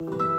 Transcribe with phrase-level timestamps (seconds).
[0.00, 0.33] you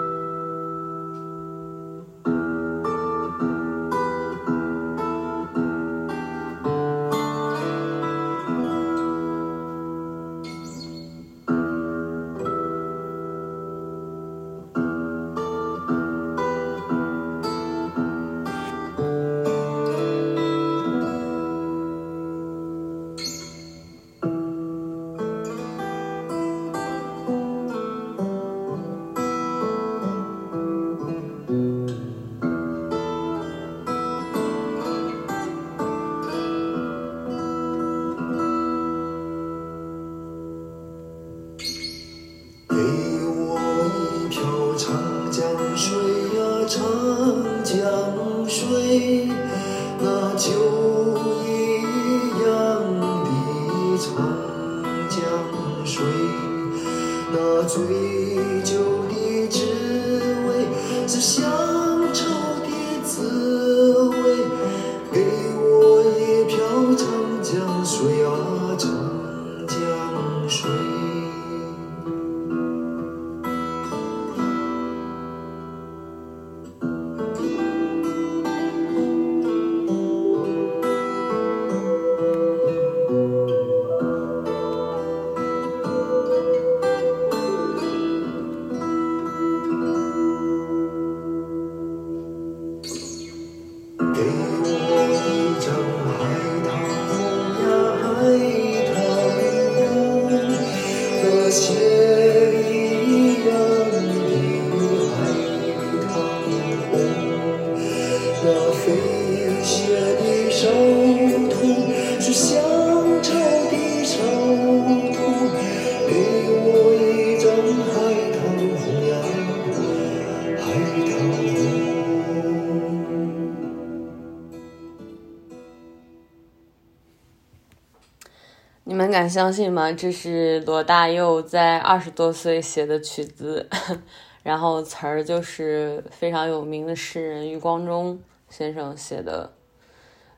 [128.88, 129.90] 你们敢相信吗？
[129.90, 133.68] 这是罗大佑在二十多岁写的曲子，
[134.44, 139.52] 然后词儿就是非常有名的诗人余光中先生写的。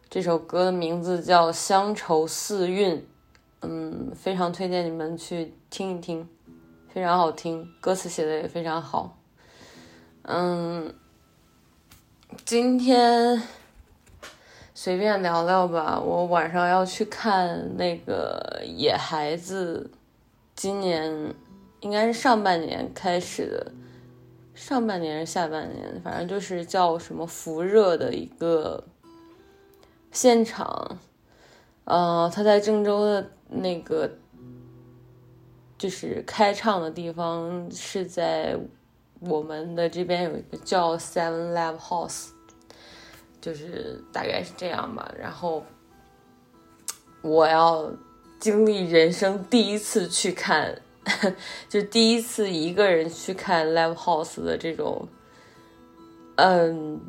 [0.08, 2.96] 这首歌的名字叫《乡愁四韵》，
[3.60, 6.26] 嗯，非常推荐你们去听一听，
[6.88, 9.18] 非常好听，歌词写的也非常好。
[10.22, 10.94] 嗯，
[12.46, 13.42] 今天。
[14.80, 19.90] 随便聊聊吧，我晚上要去看那个《野孩子》，
[20.54, 21.34] 今年
[21.80, 23.72] 应该是上半年开始的，
[24.54, 28.84] 上半年是下半年，反正就是叫什么“福热”的一个
[30.12, 30.96] 现场。
[31.82, 34.08] 呃，他在郑州的那个
[35.76, 38.56] 就是开唱的地方是在
[39.18, 42.28] 我们的这边有一个叫 Seven Live House。
[43.48, 45.64] 就是大概是这样吧，然后
[47.22, 47.90] 我要
[48.38, 50.78] 经历人生第一次去看，
[51.66, 55.08] 就第一次一个人去看 live house 的这种，
[56.36, 57.00] 嗯，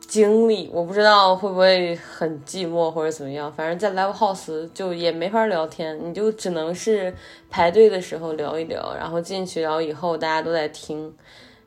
[0.00, 0.70] 经历。
[0.72, 7.14] 我不知道会不会很寂寞或者怎么样，反正在 live house 就也没法聊天，你就只能是
[7.50, 11.14] 排队的时候聊一聊，然后进去，然后以后大家都在听。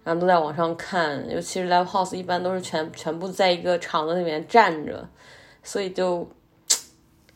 [0.07, 5.05] 然后都在网上看，尤其是 live house，一般都是全全部在一个场子里面站着，
[5.61, 6.25] 所以就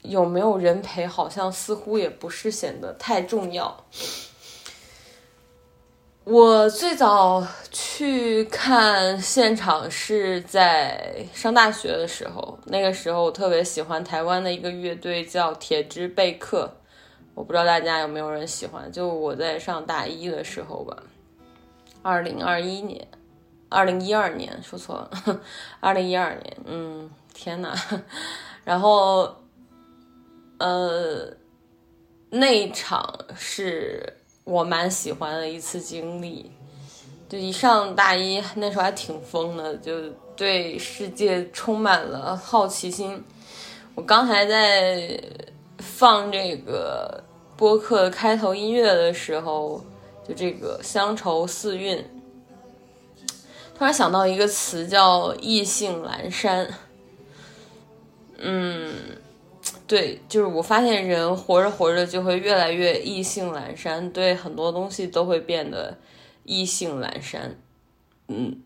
[0.03, 3.85] 有没有人陪，好像似乎也不是显得太重要。
[6.23, 16.73] 我最早去看现场是在上大学的时候，那个时候我特别喜欢台湾的一个乐队叫铁之贝克，
[17.35, 20.95] 我不知道大家有没有人喜欢，就我在上大一的时候吧。
[22.03, 23.07] 二零二一年，
[23.69, 25.41] 二零一二年说错了，
[25.79, 27.75] 二零一二年，嗯，天呐，
[28.63, 29.35] 然后，
[30.57, 31.31] 呃，
[32.31, 36.51] 那场是我蛮喜欢的一次经历，
[37.29, 43.24] 就一上大一那时候还挺疯的，就对世界充满了好奇心。
[43.94, 45.21] 我刚才在
[45.77, 47.24] 放这个
[47.56, 49.80] 播客开头音乐的时候。
[50.27, 52.06] 就这个乡愁四韵，
[53.75, 56.68] 突然想到一个词叫意兴阑珊。
[58.38, 58.94] 嗯，
[59.88, 65.97] 对，就是我发现人活着活着就会越来越意兴阑珊，对很多东西都会变得
[66.44, 67.56] 意兴阑珊。
[68.27, 68.62] 嗯，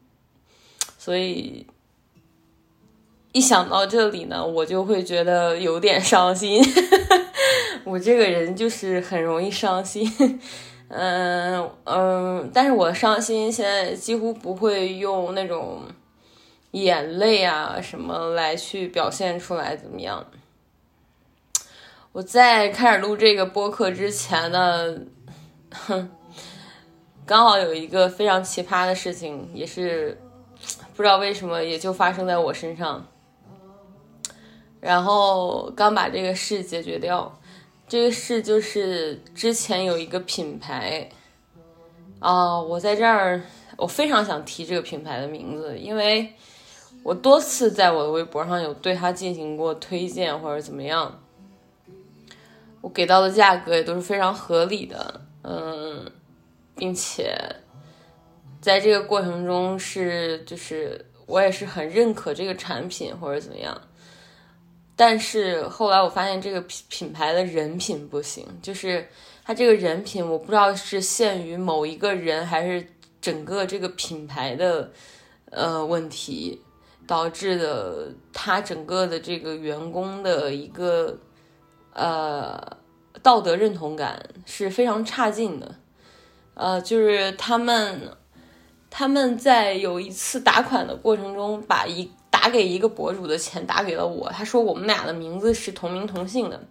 [0.98, 1.66] 所以
[3.32, 6.64] 一想到这里呢，我就会觉得有点伤心。
[7.84, 10.40] 我这个人就是很容易伤心。
[10.88, 15.82] 嗯嗯，但是我伤心现在几乎不会用那种
[16.72, 20.26] 眼泪啊什么来去表现出来，怎么样？
[22.12, 24.96] 我在开始录这个播客之前呢，
[25.72, 26.10] 哼，
[27.26, 30.18] 刚好有一个非常奇葩的事情，也是
[30.96, 33.06] 不知道为什么也就发生在我身上，
[34.80, 37.38] 然后刚把这个事解决掉。
[37.88, 41.08] 这个事就是之前有一个品牌，
[42.20, 43.42] 啊，我在这儿，
[43.78, 46.34] 我非常想提这个品牌的名字，因为
[47.04, 51.22] 我多次在我的微博上有对它进行过推荐或者怎么样，
[52.82, 56.12] 我给到的价格也都是非常合理的，嗯，
[56.76, 57.38] 并且
[58.60, 63.80] 在这个过程中是就是我也是很认可这个产品或者怎么样。
[64.98, 69.06] 但是后来我发现这个品品牌的人品不行，就是
[69.44, 72.88] 他这个人品，我不知道是限于某一个人，还是
[73.20, 74.90] 整个这个品牌的
[75.52, 76.62] 呃问题
[77.06, 81.18] 导致的，他整个的这个员工的一个
[81.92, 82.58] 呃
[83.22, 85.76] 道德认同感是非常差劲的，
[86.54, 88.00] 呃，就是他们
[88.90, 92.10] 他们在有一次打款的过程中把一。
[92.46, 96.62] 打给一个博主的钱打给了我，他说我们俩的名字是同名同姓的。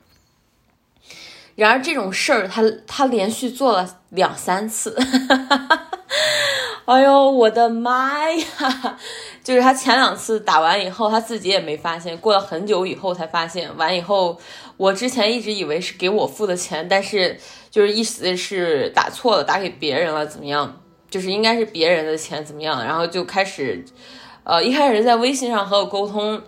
[1.57, 4.97] 然而这种事儿，他他连续做了两三次，
[6.87, 8.99] 哎呦我的妈呀！
[9.43, 13.77] 就是他前两次打完以后，他自己也没发现，过了很久以后才发现。
[13.77, 14.39] 完以后，
[14.77, 17.37] 我之前一直以为是给我付的钱，但是
[17.69, 20.81] 就是意思是打错了，打给别人了，怎么样？
[21.11, 22.85] 就是应该是别人的钱，怎么样？
[22.85, 23.85] 然后就开始。
[24.45, 26.41] 呃，一开始在微信上和我沟通，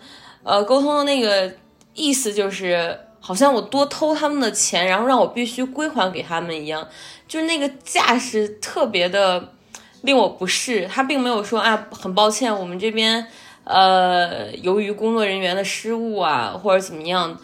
[0.42, 1.52] 呃，沟通的那个
[1.94, 6.86] 意思就是，好像我多偷他们的钱，然后让我必须归还给他们一样，
[7.26, 9.52] 就是那个架势特别的
[10.02, 10.86] 令我不适。
[10.86, 13.26] 他并没有说啊，很抱歉，我们这边
[13.64, 17.38] 呃，由于工作人员的失误啊，或者怎么样。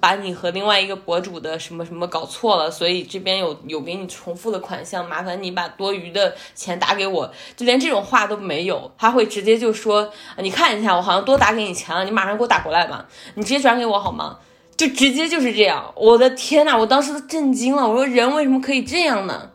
[0.00, 14.38] 把你和另外一个博主的什么什么搞错了，所以这边有有给你重复的款项，麻烦你把多余的钱打给我，就连这种话都没有，他会直接就说，你看一下，我好像多打给你钱了，你马上给我打过来吧，你直接转给我好吗？
[14.76, 19.50] 就直接就是这样，我的天呐，我当时都震惊了，我说人为什么可以这样呢？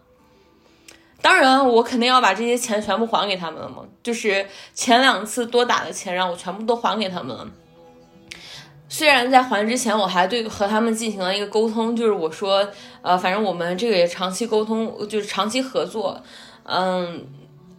[1.21, 7.47] 当然，我肯定要把这些钱全部还给他们了嘛，就是前两次多打的钱，让我全部都还给他们了。
[8.93, 12.69] 虽然在还之前，我还对和他们进行了一个沟通，就是我说，
[13.01, 16.21] 呃，反正我们这个也长期沟通，就是长期合作，
[16.61, 17.25] 嗯，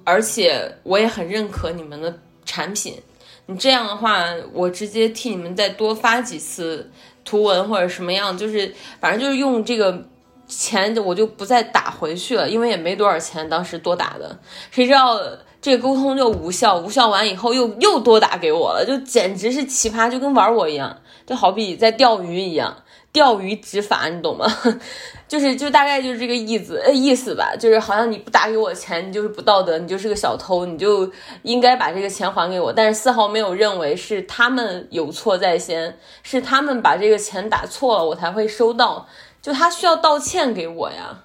[0.02, 3.00] 而且我也很认可你们的产品。
[3.46, 6.90] 你这样的话，我直接替你们再多发几次
[7.24, 10.04] 图文或者什么样，就是反正就是用这个
[10.46, 14.38] 钱，我就不再打回去了，因为也没多少钱，当时多打的，
[14.70, 15.18] 谁知道。
[15.64, 20.94] 这个沟通就无效，无效完以后又又多打给我了，就简直是奇葩，就跟玩我一样，
[21.24, 22.76] 就好比在钓鱼一样，
[23.14, 24.46] 钓鱼执法，你懂吗？
[25.26, 31.10] 就是就大概就是这个意思，呃意思吧，就是好像你不打给我钱，你就是不道德，你就是个小偷，你就
[31.44, 32.70] 应该把这个钱还给我。
[32.70, 39.06] 但是丝毫没有认为是他们有错在先，是他们把这个钱打错了，我才会收到，
[39.44, 41.24] 就他需要道歉给我呀，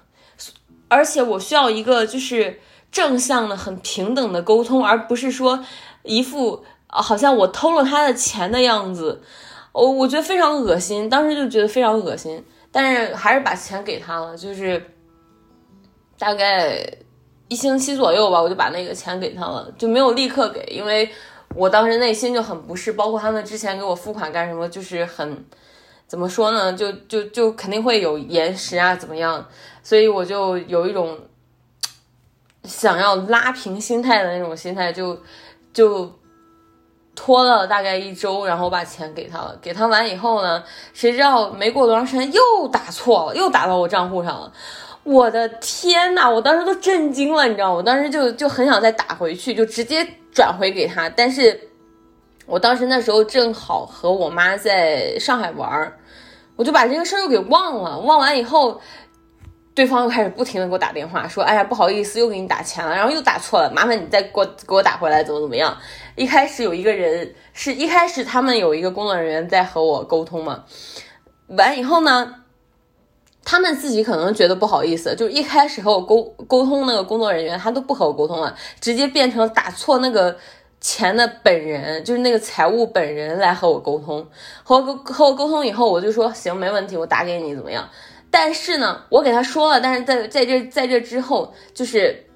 [0.88, 2.60] 而且我需要一个就是。
[2.92, 5.64] 正向的、很平等的沟通，而不是说
[6.02, 9.22] 一副好像我偷了他的钱的样子，
[9.70, 14.84] 我我觉得非常恶心，当时就觉得非常恶心，但是还是把钱给他了，就是
[16.18, 16.84] 大概
[17.46, 21.08] 一星期左右吧，我就把那个钱给他了，就没有立刻给，因为
[21.54, 25.44] 我当时内心就很不适，包括他们之前给我付款干什么，就是很
[26.10, 29.46] 怎么说呢，就就就肯定会有延时啊，怎么样，
[29.80, 31.16] 所以我就有一种。
[32.64, 35.18] 想要拉平心态的那种心态，就
[35.72, 36.12] 就
[37.16, 39.58] 拖了大概一周，然后我把钱给他了。
[39.62, 40.62] 给他完以后呢，
[40.92, 44.52] 谁知道没过多长时间又打错了，又打到我账户上了。
[45.04, 47.72] 我的天呐，我当时都震惊了，你知道？
[47.72, 51.08] 我当时就就很想再打回去，就直接转回给他。
[51.08, 51.69] 但是
[52.50, 55.96] 我当时那时候正好和我妈在上海玩儿，
[56.56, 57.98] 我就把这个事儿又给忘了。
[58.00, 58.80] 忘完以后。
[59.72, 65.74] 对方又开始不停的给我打电话，说：“哎呀，不好意思，又给你打钱了，然后又打错了，麻烦你再给我给我打回来，怎么怎么样？”
[66.16, 70.64] 一开始有一个人是一开始他们有一个工作人员在和我沟通嘛，
[71.46, 72.34] 完以后呢，
[73.44, 80.36] 他们自己可能觉得不好意思，就一开始和我沟沟通那个工作人员他都不和我沟通了，直接变成打错那个
[80.80, 84.26] 钱的本人，就是那个财务本人来和我沟通，
[84.62, 87.88] 和我和我沟通以后，我就说行，没问题，我打给你怎么样？
[88.30, 92.26] 但是呢，我给他说了，但是在在这在这之后，就是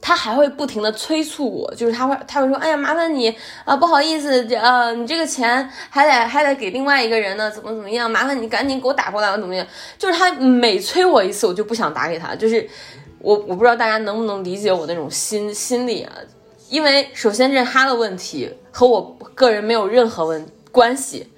[0.00, 3.32] 他还会不停的催促我，就是他会他会说，哎呀，麻烦你
[3.64, 9.66] 啊，不好意思，呃，你这个钱还得还得给另外一个人呢，怎么怎么样，麻烦你赶紧给我打过来，怎么样？
[9.98, 12.68] 就是他每催我一次，我就不想打给他，就是
[13.20, 16.12] 我我不知道大家能不能理解我那种心心理啊，
[16.68, 21.32] 因为首先这是他的问题，和我个人没有任何问关系。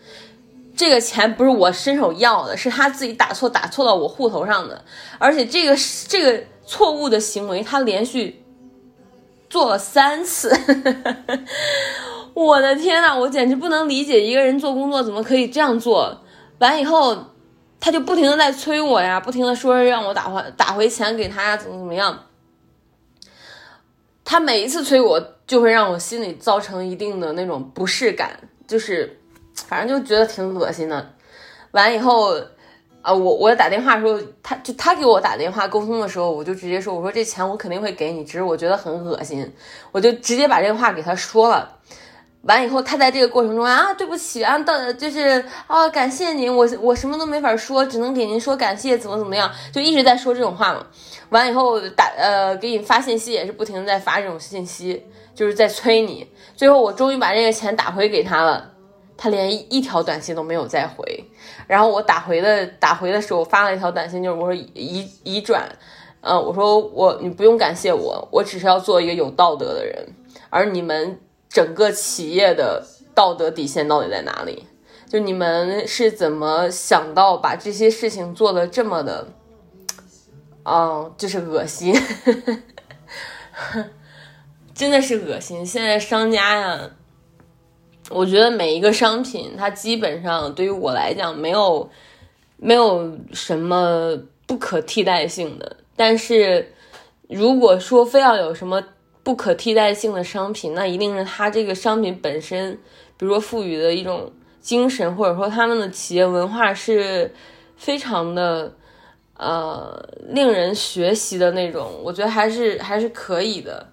[0.76, 4.82] 这个钱不是我伸手要的，是他自己打错打错到我户头上的，
[5.18, 5.76] 而且这个
[6.08, 8.42] 这个错误的行为他连续
[9.50, 10.50] 做了三次，
[12.32, 16.22] 我的天呐，我简直不能理解一个人做工作怎么可以这样做。
[16.58, 17.16] 完以后，
[17.78, 22.18] 他就不停的在催我呀，不停的说让我打回打回钱给他，怎么怎么样。
[24.30, 29.16] 他每一次催我，就会让我心里造成一定的那种不适感，就是。
[29.66, 31.14] 反正就觉得挺恶心的，
[31.72, 32.32] 完以后，
[33.02, 39.52] 啊，我我打电话的时候，他就他给我打电话沟通的时候，我就直接说，我说这钱我肯定会给你，只是我觉得很恶心，
[39.90, 41.76] 我就直接把这个话给他说了。
[42.42, 50.86] 完以后，他在这个过程中啊，对不起啊，到就是啊，感谢您，我我什么都没法说，只能给您说感谢，怎么怎么样，就一直在说这种话嘛。
[51.30, 56.26] 完以后打呃给你发信息也是不停的在发这种信息，就是在催你。
[56.56, 58.70] 最后我终于把这个钱打回给他了。
[59.22, 61.04] 他连一条短信都没有再回，
[61.66, 65.68] 然后我打回的打回的时候发了一条短信，就是我说移移转，
[66.22, 70.08] 嗯，我说我你不用感谢我，我只是要做一个有道德的人，
[70.48, 74.64] 而你们整个企业的道德底线到底在哪里？
[75.06, 79.26] 就你们是怎么想到把这些事情做的这么的，
[80.64, 81.92] 嗯，就是恶心，
[84.72, 85.66] 真的是恶心。
[85.66, 86.90] 现在商家呀。
[88.12, 91.88] 我觉得每一个商品，它基本上对于我来讲没有
[92.56, 95.76] 没有什么不可替代性的。
[95.94, 96.72] 但是
[97.28, 98.82] 如果说非要有什么
[99.30, 102.76] 不可替代性的商品，那一定是它这个商品本身，
[103.16, 107.32] 比如说赋予的一种精神，或者说他们的企业文化是
[107.76, 108.74] 非常的
[109.36, 112.00] 呃令人学习的那种。
[112.02, 113.92] 我觉得还是还是可以的。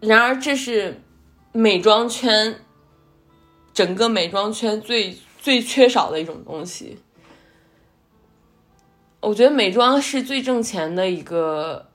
[0.00, 1.00] 然而这是。
[1.50, 2.54] 美妆圈，
[3.72, 6.98] 整个美妆圈最最缺少的一种东西。
[9.20, 11.88] 我觉得美妆是最挣钱的一个。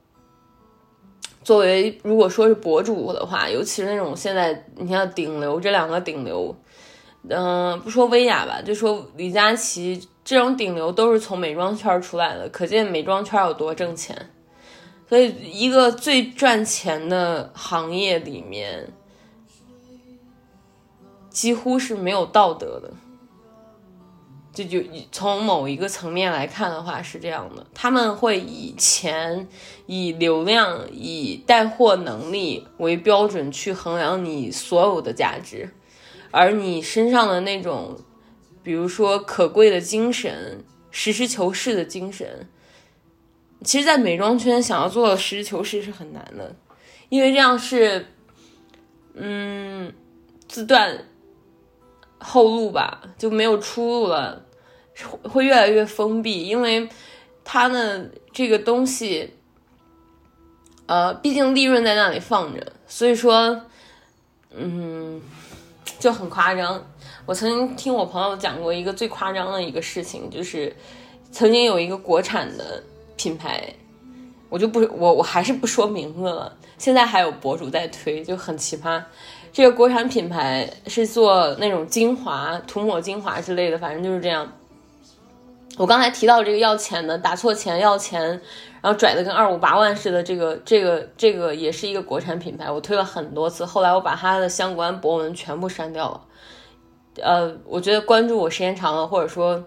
[1.44, 6.52] 作为如果说是博主的话，尤其是那种现在你像顶流这两个顶流，
[7.28, 14.30] 嗯，不说薇娅吧，就说李佳琦这种顶流都是从美妆圈出来的，可见美妆圈有多挣钱。
[15.08, 18.88] 所以，一个最赚钱的行业里面。
[21.30, 22.88] 几乎是没有道德的，
[24.54, 24.80] 这就
[25.10, 29.48] 从某一个层面来看的话是这样的，他们会以钱、
[29.86, 35.68] 以流量、以带货能力为标准去衡量你所有的价值，
[36.30, 37.98] 而你身上的那种，
[38.62, 42.48] 比如说可贵的精神、实事求是的精神，
[43.64, 46.54] 其实，在美妆圈想要做到实事求是是很难的，
[47.08, 48.06] 因为这样是，
[49.14, 49.92] 嗯，
[50.46, 51.08] 自断。
[52.26, 54.42] 后路吧，就没有出路了，
[55.24, 56.88] 会越来越封闭，因为
[57.44, 59.34] 它的这个东西，
[60.86, 63.60] 呃，毕竟利润在那里放着，所以说，
[64.54, 65.20] 嗯，
[65.98, 66.82] 就很夸张。
[67.26, 70.74] 我曾经听我朋友讲过一个最夸张的一个事情，就是
[71.30, 72.82] 曾经有一个国产的
[73.16, 73.62] 品牌，
[74.48, 79.02] 我就不我我还是不说名字了，现在还有博主在推，就很奇葩。
[79.54, 84.52] 这个国产品牌是做那种精华、涂抹精华之类的，反正就是这样。
[85.78, 88.20] 我刚才提到这个要钱的，打错钱要钱，
[88.82, 96.20] 然后拽的跟二五八万似的，这个、这个、这个也是一个国产品牌，我推了很多次，后来我把它的相关博文全部删掉了。
[97.22, 99.64] 呃，我觉得关注我时间长了，或者说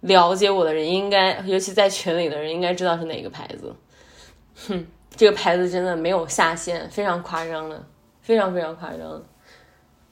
[0.00, 3.72] 了解我的人，应该尤其在群里的人，应该知道是哪个牌子。
[4.66, 4.84] 哼，
[5.14, 7.80] 这个牌子真的没有下限，非常夸张的。
[8.22, 9.22] 非常非常夸张，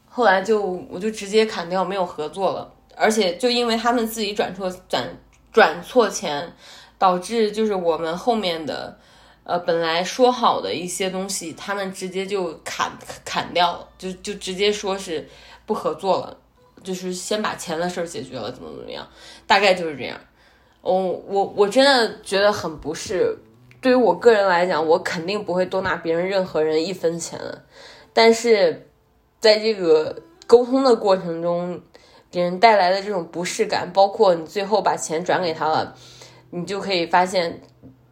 [0.07, 2.75] 后来就我就直接砍掉，没有合作了。
[2.97, 5.09] 而且就因为他们自己转错转
[5.53, 6.53] 转错钱，
[6.99, 8.99] 导致就是我们后面的
[9.45, 12.91] 呃本来说好的一些东西，他们直接就砍
[13.25, 15.29] 砍掉了，就就直接说是
[15.65, 16.37] 不合作了，
[16.83, 19.07] 就是先把钱的事儿解决了，怎么怎么样，
[19.47, 20.19] 大概就是这样。
[20.81, 20.95] 我
[21.29, 23.39] 我我真的觉得很不适。
[23.81, 27.39] 对于我个人来讲，我肯定不会多拿别人任何人一分钱。
[28.21, 28.89] 但是，
[29.39, 31.81] 在这个沟通的过程中，
[32.33, 35.95] 给人带来的这种不适感，包括你最后把钱转给他了，
[36.51, 37.61] 你就可以发现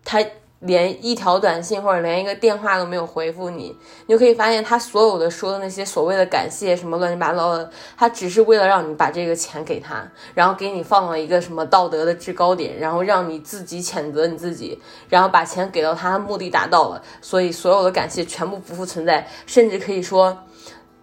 [0.05, 0.25] 他。
[0.67, 20.37] 连一条短信或者连一个电话都没有回复你，你就可以发现他所有的说的那些所谓的感谢什么乱七八糟的，他只是为了让你把这个钱给他，然后给你放了一个什么道德的制高点，然后让你自己谴责你自己，然后把钱给到他，目的达到了，所以所有的感谢全部不复存在，甚至可以说，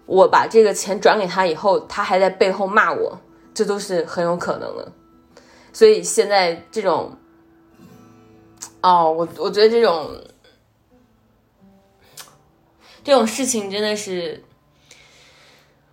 [0.06, 3.18] 我把这个钱转给他以后，他还在背后骂我，
[3.54, 4.92] 这都是很有可能的。
[5.72, 7.16] 所以现在这种。
[8.82, 10.10] 哦，我我觉得这种
[13.02, 14.44] 这种事情真的是，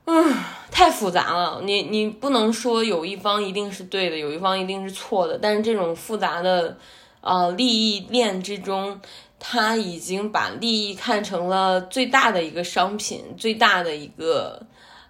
[0.06, 0.36] 嗯，
[0.70, 1.62] 太复杂了。
[1.64, 5.38] 你你不能说有一方一定是对的，有一方一定是错的。
[5.38, 6.78] 但是这种复杂的
[7.22, 9.00] 呃利益链之中，
[9.40, 14.66] 他已经把利益看成了最大的一个商品，最大的一个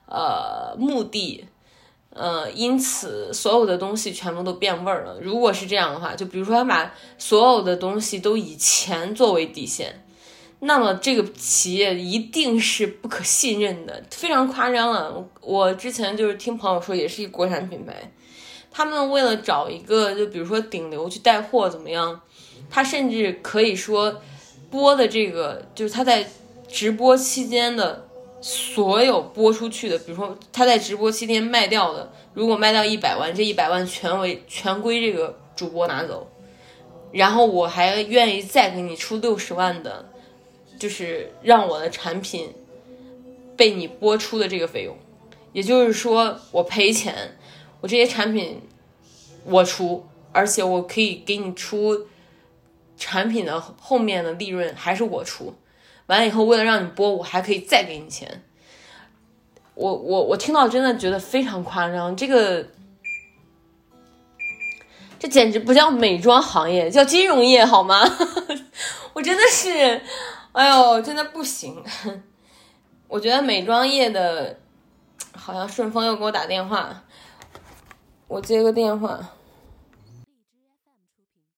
[0.07, 1.47] 呃目的。
[2.13, 5.17] 呃，因此所有的东西全部都变味儿了。
[5.21, 10.03] 如果是这样的话，就比如说他把所有的东西都以钱作为底线，
[10.59, 15.09] 那么这个企业一定是不可信任的，非常夸张了。
[15.13, 18.11] 我我之前就是听朋友说，也是一国产品牌，
[18.69, 22.19] 他们为了找一个就比如说顶流去带货怎么样，
[22.69, 24.21] 他甚至可以说
[24.69, 26.29] 播的这个就是他在
[26.67, 28.07] 直播期间的。
[28.41, 36.27] 所有播出去的，比如说他在直播期间卖掉的，如果卖掉一百万，这一百万全为全归这个主播拿走，
[37.11, 40.09] 然后我还愿意再给你出六十万的，
[40.79, 42.51] 就是让我的产品
[43.55, 44.97] 被你播出的这个费用，
[45.53, 47.37] 也就是说我赔钱，
[47.79, 48.59] 我这些产品
[49.45, 52.07] 我出，而且我可以给你出
[52.97, 55.53] 产品的后面的利润还是我出。
[56.11, 58.43] 完了以后，为了让你播，我还可以再给你钱。
[59.75, 62.67] 我我我听到真的觉得非常夸张，这个
[65.17, 68.03] 这简直不叫美妆行业，叫金融业好吗？
[69.13, 70.01] 我真的是，
[70.51, 71.81] 哎呦，真的不行。
[73.07, 74.59] 我觉得美妆业的，
[75.33, 77.03] 好像顺丰又给我打电话，
[78.27, 79.17] 我接个电话。